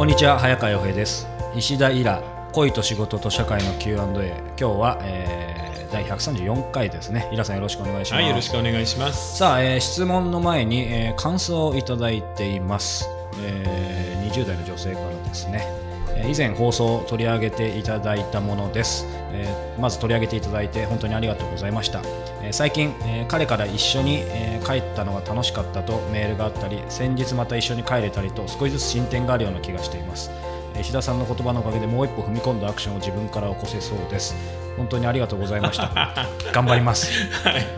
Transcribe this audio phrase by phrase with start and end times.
[0.00, 1.28] こんにちは早川洋平です。
[1.54, 2.22] 石田イラ
[2.54, 4.16] 恋と仕事と社会の Q&A 今
[4.56, 7.28] 日は、えー、第134回ですね。
[7.30, 8.22] イラさんよろしくお願いします。
[8.22, 9.36] はいよろしくお願いします。
[9.36, 13.10] さあ、えー質問の前に、えー感想をいただいています、
[13.42, 15.89] えー20代の女性からですね、えー
[16.28, 22.02] 以前放送を取り上げていただいたものです、えまず取り上げていただいて本当にありがとうございました、
[22.42, 30.30] え最近、え彼から一緒に、え帰ったのが楽しかったとメールがあったり先日また一緒に帰れたりと少しずつ進展があるような気がしています。
[30.78, 34.34] 石田さんの言葉のおかげでもう一歩踏み込んだアクションを自分から起こせそうです。
[34.76, 35.90] 本当にありがとうございました。
[36.52, 37.10] 頑張ります。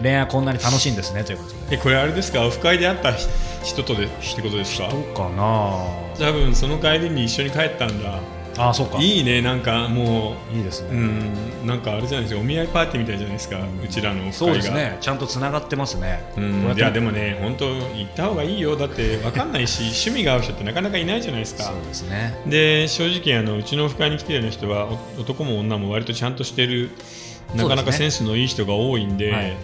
[0.03, 1.25] 恋愛はこんなに楽しいんですね。
[1.25, 1.77] ということで。
[1.77, 2.43] えこれあれですか？
[2.47, 3.13] オフ会で会った
[3.63, 4.89] 人とでってことですか？
[4.89, 5.85] どうかな。
[6.19, 8.19] 多分その帰りに一緒に帰ったんだ
[8.59, 8.99] ああそうか。
[8.99, 11.67] いいいいねなんかもですね、ううん。
[11.67, 14.99] なんかあれじゃないですかお見合いパーティーみたいじゃないですか、うちらのそうですね。
[15.01, 16.73] ちゃんとつながってますね、うん。
[16.77, 18.77] いやでもね本当行った方がいいよ。
[18.77, 21.65] だって分かんないし 趣味が合う人ってなかなかいないじゃないですか。
[21.65, 22.35] そうですね。
[22.47, 26.91] で正直あのうちのオフ会に来てるような人はお男も女も割とちゃんとしてる
[27.55, 29.57] なかなかセンスのいい人が多いんではい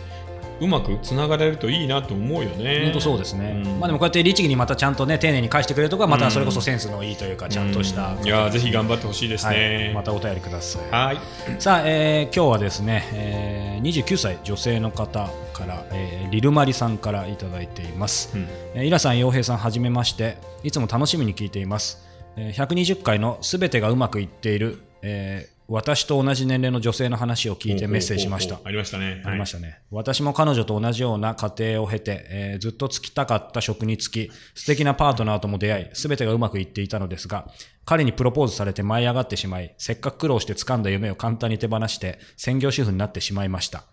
[0.60, 2.82] うまくつながれるといいなと思うよね。
[2.84, 3.80] 本当そうですね、うん。
[3.80, 8.24] まあでもこうやって律儀にまたちゃんとね丁寧に返してくれるとかまたそれこそセンスのいいというかちゃんとした、うん。
[8.24, 10.90] いやぜひ頑張ってほしいですはい、ねまたお便りください。
[10.90, 11.18] はい。
[11.58, 18.46] さあ、えー今日はですね、えー29歳女性の方から、えーリルマリさんからいただいています、うん。
[18.74, 20.36] えーイラさん、洋平さん、はじめまして。
[20.64, 22.04] いつも楽しみに聞いています、
[22.36, 28.58] えー120回のすべてがうまくいっている、えー私と同じ年齢の女性の話を聞いてメッセージしました。
[28.64, 29.22] ありましたね。
[29.26, 37.48] ありましたね、私も彼女と同じような過程を経て、えーずっと就きたかった職に就き素敵なパートナーとも出会い全てがうまくいっていたのですが
[37.84, 43.84] 彼にプロポーズされて舞い上がってしまいせっかく苦労して掴んだ夢を簡単に手放して専業主婦になってしまいました、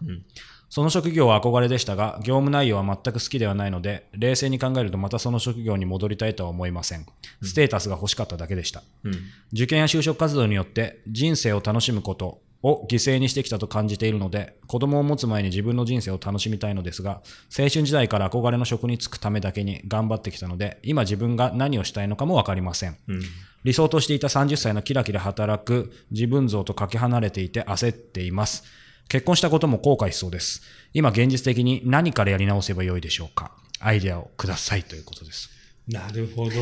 [0.70, 7.06] その職業は憧れでしたが業務内容は全く好きではないので冷静に考えるとまたその職業に戻りたいとは思いません。
[7.42, 9.14] ステータスが欲しかっただけでした、うん。
[9.54, 17.22] 受験や就職活動によって人生を楽しむことを犠牲にしてきたと感じているので子供を持つ前に自分の人生を楽しみたいのですが
[17.58, 22.98] 青春時代から憧れの職に就くためだけに頑張ってきたので今自分が何をしたいのかも分かりません。
[23.08, 23.22] うん。
[23.64, 28.64] 理想としていた30歳のキラキラ働く自分像とかけ離れていて焦っています
[29.08, 30.62] 結婚したことも後悔しそうです。
[30.94, 33.52] 今現実的に何からやり直せばよいでしょうか？
[33.80, 35.50] アイデアをくださいということです。
[35.88, 36.54] なるほど。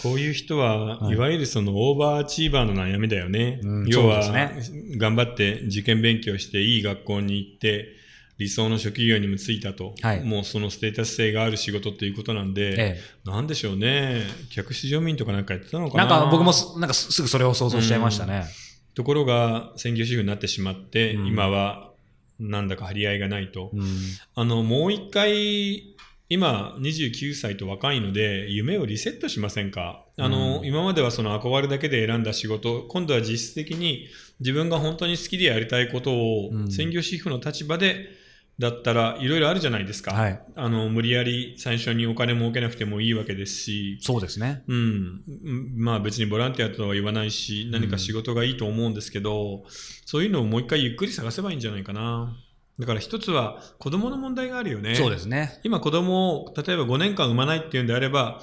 [0.00, 4.22] こういう人は、い、わゆるその overachiever の悩みだよね、うん要は、
[4.96, 7.88] 頑張って受験勉強していい学校に行って
[8.38, 10.20] 理想の職業にも就いたと、はい。
[10.22, 14.22] もうそのステータス性がある仕事っていうことなんで、えなんでしょうね。
[14.50, 16.06] 客室乗務員とかなんかやってたのかな。
[16.06, 18.44] なんか僕もすなんかすすぐそれを想像しちゃいましたね、
[18.94, 21.26] ところが専業主婦になってしまって、うん。
[21.26, 21.90] 今は
[22.38, 23.82] なんだか張り合いがないと、うん。
[24.34, 25.94] あのもう一回
[26.28, 30.04] 今29歳と若いので夢をリセットしませんか？
[30.18, 30.66] あの、うん。
[30.66, 34.08] 今まではその憧れだけで選んだ仕事今度は実質的に
[34.40, 36.70] 自分が本当に好きでやりたいことを、うん。
[36.72, 38.20] 専業主婦の立場で
[38.62, 44.62] だったらいろいろあるじゃないですか、はいあの無理やり最初にお金儲けなくてもいいわけですしそうですね。
[44.68, 49.64] うん、うんまあ別にボランティアとは言わないし、何か仕事がいいと思うんですけど、
[50.06, 52.36] そういうのをもう一回ゆっくり探せばいいんじゃないかな。
[52.78, 54.94] だから一つは子供の問題があるよね。
[54.94, 55.60] そうですね。
[55.64, 58.40] 今子供を例えば5年間産まないっていうんであれば、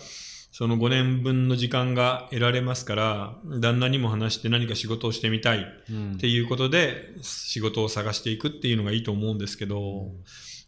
[0.51, 6.13] その5年分の時間が得られますから、旦那にも話して何か仕事をしてみたいうん。
[6.13, 10.11] っていうことで仕事を探していくっていうのがいいと思うんですけど、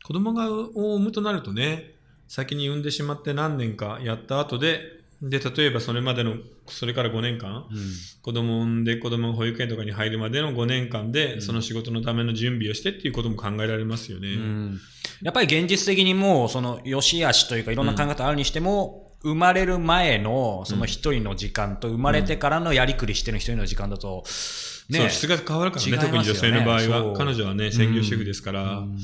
[0.03, 0.65] 子供がを
[0.95, 1.95] 産むとなるとね、
[2.27, 7.93] 先に産んでしまって何年かやった後で、で、例えばそれまでの、それから5年間、うん。
[8.23, 11.41] 子供を産んで子供が保育園とかに入るまでの5年間で、ん。
[11.41, 14.29] その仕事のための準備をしてっていうことも考えられますよね。
[14.29, 14.79] うん。
[15.21, 27.13] やっぱり現実的にもう、その、良し悪しというか、いろんな考え方あるにしても、生まれる前の、その一人の時間と、生まれてからのやりくりしての一人の時間だと、そう、質が変わるからね、ね特に女性の場合は。
[27.17, 28.79] 彼女はね、専業主婦ですから。
[28.79, 28.97] うん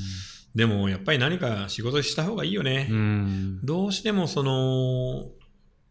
[0.54, 2.88] でも、やっぱり何か仕事した方がいいよね。
[2.90, 5.26] うんどうしてもその、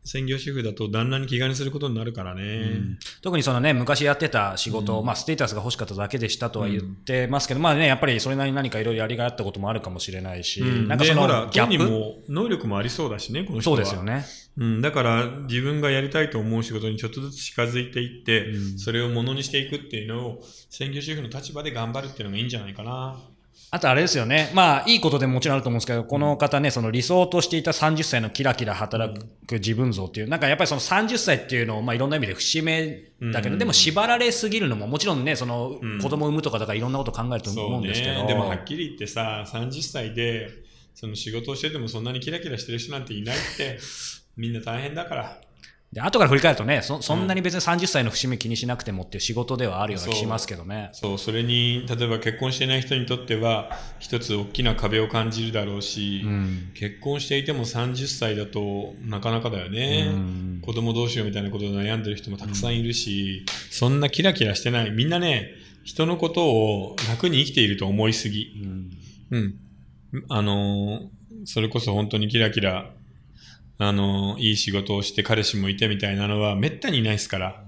[0.07, 2.79] 専業主婦だと旦那に気兼ねすることになるからね。
[3.21, 11.89] 特にそのね、昔やってた仕事、まあ、ステータスが欲しかっただけでしたとは言ってますけど、まあね、やっぱりそれなりに何かいろいろやりがいあったこともあるかもしれないし、うんなんかその、ギャップ？
[11.91, 13.77] も能力もありそうだしね、この人は。
[13.77, 14.25] そうですよね。
[14.57, 23.19] うん、だから自分がやりたいと思う仕事にちょっとずつ近づいていって、うんそれをものにしていくっていうのを専業主婦の立場で頑張るっていうのがいいんじゃないかな。
[23.69, 24.49] あとあれですよね。
[24.53, 29.13] まあ、いいことでももちろんあると思うんですけど、この方ね、その理想としていた30歳のキラキラ働
[29.45, 33.03] く自分像っていう、なんかやっぱりその30歳っていうのを、まあいろんな意味で節目
[33.33, 38.25] だけど、うんでも縛られすぎるのも、もちろんね、そのうん子供を産むとかだからいろんなこと考えると思うんですけど。
[38.25, 40.49] でもはっきり言ってさ、30歳で
[40.95, 43.79] その仕事をしててもそんなにキラキラしてる人なんていないって、
[44.37, 45.41] みんな大変だから。
[45.93, 50.89] で後から振り返るとねそ、そんなに別に30歳の節目気にしなくてもっていう仕事ではあるような気しますけどね。
[50.91, 60.11] そう、それに、例えば結婚していない人にとっては、一つ大きな壁を感じるだろうし、うん結婚していても30歳だとなかなかだよね。
[60.13, 64.91] うん子供どうしようみたいなことで悩んでる人もたくさんいるし、そんなキラキラしてない。
[64.91, 65.51] みんなね、
[65.85, 68.61] 人のことを楽に生きていると思いすぎ。
[68.61, 68.91] うん
[69.31, 69.55] うん。
[70.27, 72.89] あのーそれこそ本当にキラキラ、
[73.79, 77.63] あのーいい仕事をして彼氏もいてみたいなのはめったにいないですから。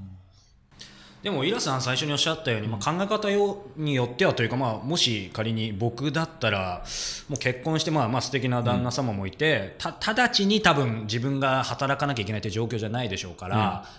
[1.22, 6.86] でも、イラさん最初におっしゃったように、まあ、考え方よによってはというか、まあ、もし仮に僕だったら、
[7.28, 13.58] もう結婚して、まあ、まあ素敵な旦那様もいて、た直ちに多分自分が働かなきゃいけないという状況じゃないでしょうから、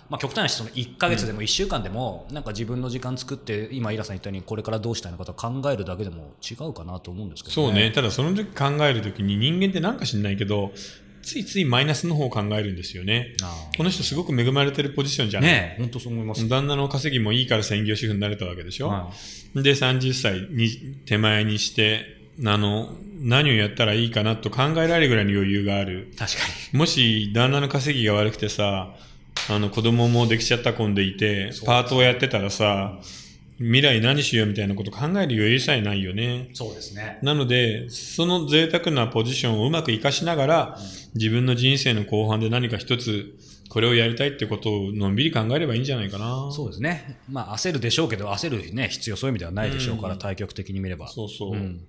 [0.09, 7.91] まあ、極端な話、その1ヶ月でも1週間でも、なんか自分の時間作って、今、イラさん言ったように、これからどうしたいのかと考えるだけでも違うかなと思うんですけどそうね。
[7.91, 10.71] ただその時考えるときに人間ってなんか知んないけど、
[11.21, 13.33] ついついマイナスの方を考えるんですよね。
[13.43, 15.75] あこの人すごく恵まれてるポジションじあゃない。
[15.77, 16.47] 本当そう思います。
[16.47, 18.89] 旦那の稼ぎもいいから専業主婦になれたわけでしょ？
[18.89, 19.11] は
[19.55, 20.69] で、30歳に
[21.05, 22.05] 手前にして、
[22.45, 26.09] あの、何をやったらいいかなと考えられるぐらいの余裕がある。
[26.13, 26.39] い、確か
[26.73, 28.95] もし旦那の稼ぎが悪くてさ、
[29.49, 32.99] あの子供もできちゃった子んでいて、パートをやってたらさ、
[33.61, 36.47] 未来何しようみたいなこと考える余裕さえないよね。
[36.49, 36.49] に。
[36.53, 37.19] そうですね。
[37.21, 40.77] なので、その贅沢なポジションをうまく活かしながら、
[41.13, 43.35] 自分の人生の後半で何か一つ、
[43.69, 46.49] これをやりたいってことをのんびり考えればいいんじゃないかな。
[46.51, 47.19] そうですね。
[47.29, 51.07] まあ、焦るでしょうけど、焦るね、必要そういう意味ではないでしょうから、うん対極的に見れば。
[51.07, 51.53] そうそう。
[51.53, 51.81] うん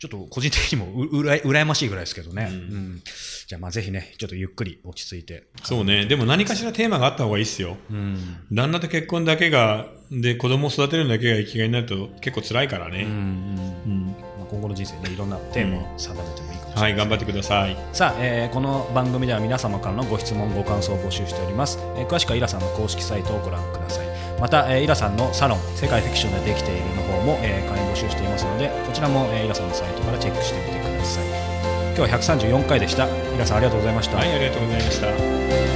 [0.00, 2.48] ちょっと個人的にもううら羨ましいぐらいですけどね。
[2.50, 3.02] うんうん
[3.48, 5.48] じゃあ、まあ、ぜひね、ちょっとゆっくり落ち着いて。
[5.64, 6.04] そうね。
[6.04, 7.78] でも何かしらテーマがあった方がいいっすよ。
[7.90, 8.18] うん。
[8.52, 12.92] 旦那と結婚だけが、で、子供を育てるだけが生きがいになると結構辛いからうん。
[12.92, 13.04] うね。
[13.04, 13.06] ん。
[13.06, 14.06] うん。
[14.38, 16.82] まあ、今後の人生ね、いろんなテーマを定めてもいいかもしれない。
[16.82, 17.76] はい、頑張ってください。
[17.92, 24.06] さあ、えーこの番組では皆様からのご質問ご感想を募集しております、えー詳しくはイラさんの公式サイトをご覧ください
[24.40, 31.24] また、えーイラさんのサロン世界フィクションでできているの方も、えー会員募集していますのでこちらも、えーイラさんのサイトからチェックしてみてください
[31.96, 35.67] 今日は134回でしたイラさんありがとうございました、はい、ありがとうございました。